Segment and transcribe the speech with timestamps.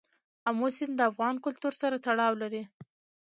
[0.47, 2.63] آمو سیند د افغان کلتور سره تړاو لري.